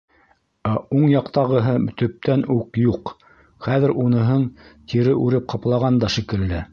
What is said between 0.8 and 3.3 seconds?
уң яҡтағыһы төптән үк юҡ,